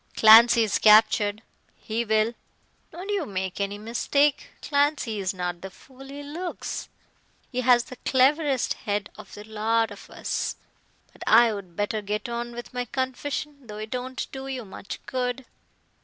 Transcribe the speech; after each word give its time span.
"Clancy 0.15 0.63
is 0.63 0.79
captured 0.79 1.43
he 1.75 2.03
will." 2.03 2.33
"Don't 2.91 3.09
you 3.09 3.23
make 3.27 3.61
any 3.61 3.77
mistake. 3.77 4.49
Clancy 4.59 5.19
is 5.19 5.31
not 5.31 5.61
the 5.61 5.69
fool 5.69 6.05
he 6.07 6.23
looks. 6.23 6.89
He 7.51 7.61
has 7.61 7.83
the 7.83 7.97
cleverest 7.97 8.73
head 8.73 9.11
of 9.15 9.35
the 9.35 9.43
lot 9.43 9.91
of 9.91 10.09
us. 10.09 10.55
But 11.13 11.21
I'd 11.27 11.75
better 11.75 12.01
get 12.01 12.27
on 12.27 12.53
with 12.53 12.73
my 12.73 12.85
confession, 12.85 13.67
though 13.67 13.77
it 13.77 13.93
won't 13.93 14.25
do 14.31 14.47
you 14.47 14.65
much 14.65 14.99
good." 15.05 15.45